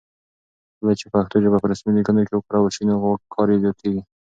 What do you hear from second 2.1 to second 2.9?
کې وکارول شي